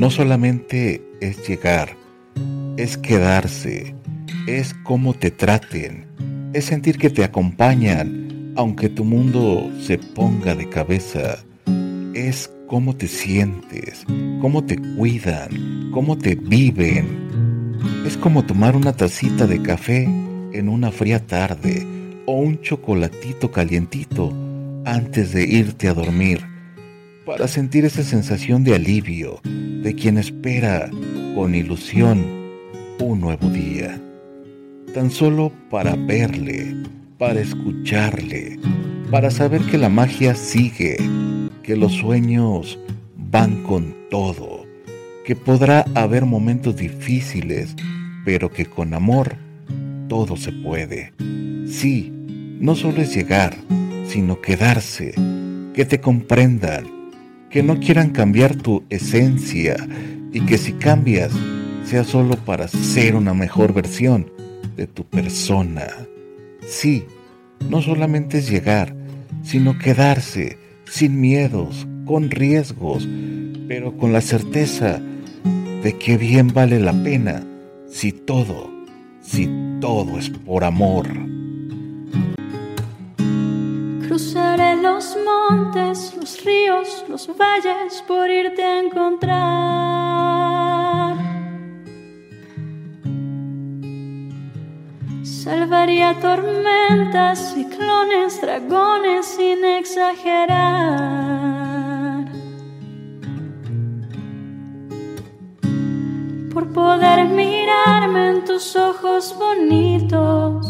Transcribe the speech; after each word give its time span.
no 0.00 0.08
solamente 0.08 1.02
es 1.20 1.46
llegar, 1.46 1.94
es 2.78 2.96
quedarse, 2.96 3.94
es 4.46 4.72
cómo 4.82 5.12
te 5.12 5.30
traten, 5.30 6.06
es 6.54 6.64
sentir 6.64 6.96
que 6.96 7.10
te 7.10 7.22
acompañan, 7.22 8.54
aunque 8.56 8.88
tu 8.88 9.04
mundo 9.04 9.70
se 9.78 9.98
ponga 9.98 10.54
de 10.54 10.70
cabeza, 10.70 11.44
es 12.14 12.50
cómo 12.66 12.96
te 12.96 13.08
sientes, 13.08 14.06
cómo 14.40 14.64
te 14.64 14.78
cuidan, 14.96 15.90
cómo 15.92 16.16
te 16.16 16.34
viven. 16.34 17.78
Es 18.06 18.16
como 18.16 18.42
tomar 18.46 18.76
una 18.76 18.94
tacita 18.94 19.46
de 19.46 19.60
café 19.60 20.04
en 20.04 20.70
una 20.70 20.90
fría 20.92 21.26
tarde 21.26 21.86
o 22.24 22.40
un 22.40 22.58
chocolatito 22.62 23.50
calientito 23.50 24.32
antes 24.86 25.34
de 25.34 25.44
irte 25.44 25.88
a 25.88 25.94
dormir 25.94 26.49
para 27.30 27.46
sentir 27.46 27.84
esa 27.84 28.02
sensación 28.02 28.64
de 28.64 28.74
alivio 28.74 29.40
de 29.44 29.94
quien 29.94 30.18
espera 30.18 30.90
con 31.36 31.54
ilusión 31.54 32.26
un 32.98 33.20
nuevo 33.20 33.48
día. 33.50 34.00
Tan 34.94 35.12
solo 35.12 35.52
para 35.70 35.94
verle, 35.94 36.74
para 37.18 37.40
escucharle, 37.40 38.58
para 39.12 39.30
saber 39.30 39.60
que 39.62 39.78
la 39.78 39.88
magia 39.88 40.34
sigue, 40.34 40.96
que 41.62 41.76
los 41.76 41.92
sueños 41.92 42.80
van 43.16 43.62
con 43.62 43.94
todo, 44.10 44.66
que 45.24 45.36
podrá 45.36 45.84
haber 45.94 46.26
momentos 46.26 46.74
difíciles, 46.74 47.76
pero 48.24 48.50
que 48.50 48.66
con 48.66 48.92
amor 48.92 49.36
todo 50.08 50.36
se 50.36 50.50
puede. 50.50 51.12
Sí, 51.64 52.12
no 52.58 52.74
solo 52.74 53.00
es 53.00 53.14
llegar, 53.14 53.54
sino 54.08 54.40
quedarse, 54.40 55.14
que 55.74 55.84
te 55.84 56.00
comprendan, 56.00 56.99
que 57.50 57.62
no 57.62 57.80
quieran 57.80 58.10
cambiar 58.10 58.54
tu 58.54 58.84
esencia 58.90 59.76
y 60.32 60.40
que 60.42 60.56
si 60.56 60.72
cambias 60.74 61.32
sea 61.84 62.04
solo 62.04 62.36
para 62.36 62.68
ser 62.68 63.16
una 63.16 63.34
mejor 63.34 63.74
versión 63.74 64.30
de 64.76 64.86
tu 64.86 65.04
persona. 65.04 65.88
Sí, 66.66 67.04
no 67.68 67.82
solamente 67.82 68.38
es 68.38 68.48
llegar, 68.48 68.94
sino 69.42 69.78
quedarse 69.78 70.58
sin 70.84 71.20
miedos, 71.20 71.86
con 72.04 72.30
riesgos, 72.30 73.08
pero 73.68 73.96
con 73.96 74.12
la 74.12 74.20
certeza 74.20 75.00
de 75.82 75.98
que 75.98 76.16
bien 76.16 76.48
vale 76.48 76.78
la 76.78 76.92
pena 76.92 77.44
si 77.88 78.12
todo, 78.12 78.70
si 79.20 79.48
todo 79.80 80.18
es 80.18 80.30
por 80.30 80.64
amor. 80.64 81.29
Cruzaré 84.20 84.76
los 84.76 85.16
montes, 85.24 86.14
los 86.14 86.44
ríos, 86.44 87.06
los 87.08 87.26
valles 87.38 88.04
por 88.06 88.28
irte 88.28 88.62
a 88.62 88.80
encontrar. 88.80 89.30
Salvaría 95.22 96.20
tormentas, 96.20 97.54
ciclones, 97.54 98.42
dragones 98.42 99.24
sin 99.24 99.64
exagerar. 99.64 101.00
Por 106.52 106.70
poder 106.74 107.24
mirarme 107.24 108.28
en 108.32 108.44
tus 108.44 108.76
ojos 108.76 109.34
bonitos 109.38 110.69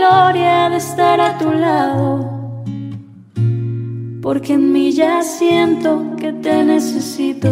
gloria 0.00 0.70
de 0.70 0.76
estar 0.76 1.20
a 1.20 1.36
tu 1.36 1.50
lado. 1.52 2.64
Porque 4.22 4.54
en 4.54 4.72
mí 4.72 4.92
ya 4.92 5.22
siento 5.22 6.16
que 6.16 6.32
te 6.32 6.64
necesito, 6.64 7.50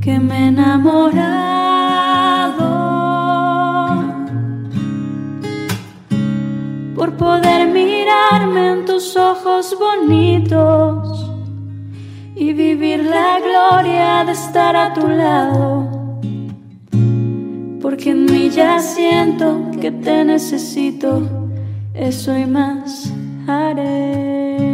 que 0.00 0.18
me 0.18 0.36
he 0.38 0.46
enamorado. 0.48 1.12
Por 6.94 7.16
poder 7.16 7.68
mirarme 7.68 8.62
en 8.72 8.84
tus 8.86 9.16
ojos 9.16 9.76
bonitos 9.78 11.30
y 12.34 12.52
vivir 12.54 13.04
la 13.04 13.38
gloria 13.46 14.24
de 14.24 14.32
estar 14.32 14.74
a 14.76 14.94
tu 14.94 15.06
lado 15.08 16.02
porque 17.82 18.10
en 18.10 18.24
mí 18.26 18.48
ya 18.48 18.78
siento 18.78 19.70
que 19.80 19.90
te 19.90 20.24
necesito, 20.24 21.42
eso 21.94 22.36
y 22.36 22.46
más 22.46 23.12
haré. 23.46 24.72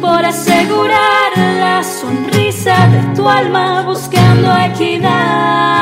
Por 0.00 0.24
asegurar 0.24 1.36
la 1.36 1.82
sonrisa 1.82 2.86
de 2.88 3.16
tu 3.16 3.28
alma 3.28 3.82
buscando 3.82 4.56
equidad. 4.56 5.81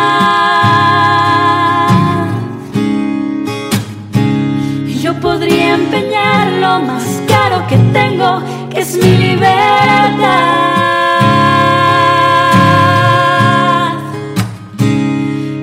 Podría 5.15 5.75
empeñar 5.75 6.53
lo 6.61 6.81
más 6.83 7.05
caro 7.27 7.67
que 7.67 7.77
tengo, 7.93 8.43
que 8.71 8.81
es 8.81 8.97
mi 8.97 9.17
libertad. 9.17 10.71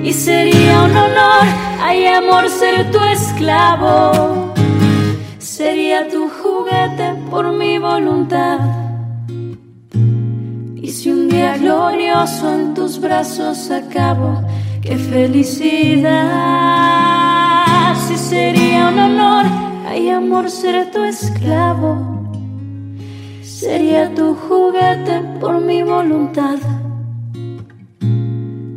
Y 0.02 0.12
sería 0.12 0.82
un 0.82 0.96
honor, 0.96 1.46
ay 1.82 2.06
amor, 2.06 2.48
ser 2.48 2.90
tu 2.90 2.98
esclavo. 3.00 4.54
Sería 5.38 6.08
tu 6.08 6.28
juguete 6.28 7.14
por 7.30 7.52
mi 7.52 7.78
voluntad. 7.78 8.60
Y 10.76 10.90
si 10.90 11.10
un 11.10 11.28
día 11.28 11.56
glorioso 11.58 12.54
en 12.54 12.74
tus 12.74 13.00
brazos 13.00 13.70
acabo, 13.70 14.42
qué 14.80 14.96
felicidad. 14.96 16.08
Si 18.06 18.16
sería 18.16 18.88
un 18.88 18.98
honor 18.98 19.37
amor, 20.48 20.50
ser 20.50 20.90
tu 20.90 21.04
esclavo. 21.04 21.96
Sería 23.42 24.14
tu 24.14 24.34
juguete 24.34 25.22
por 25.40 25.60
mi 25.60 25.82
voluntad. 25.82 26.58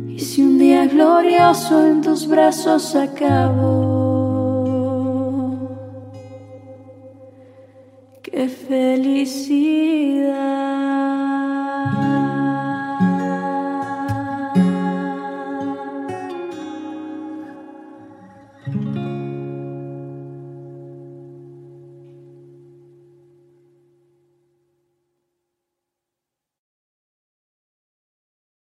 Y 0.08 0.18
si 0.18 0.42
un 0.42 0.58
día 0.58 0.86
glorioso 0.86 1.86
en 1.86 2.02
tus 2.02 2.26
brazos 2.26 2.94
acabo, 2.94 3.72
qué 8.22 8.48
felicidad. 8.48 9.92